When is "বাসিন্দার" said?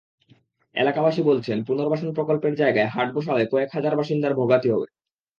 3.95-4.37